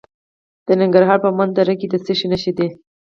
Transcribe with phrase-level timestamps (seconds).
[0.67, 2.67] د ننګرهار په مومند دره کې د څه شي نښې دي؟